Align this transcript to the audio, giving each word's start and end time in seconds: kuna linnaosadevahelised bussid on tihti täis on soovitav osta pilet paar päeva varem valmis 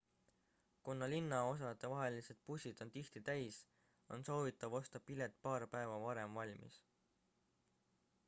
kuna 0.87 1.07
linnaosadevahelised 1.09 2.39
bussid 2.47 2.79
on 2.85 2.91
tihti 2.95 3.21
täis 3.27 3.59
on 4.15 4.25
soovitav 4.29 4.77
osta 4.79 5.01
pilet 5.11 5.37
paar 5.49 5.67
päeva 5.75 5.99
varem 6.05 6.33
valmis 6.39 6.81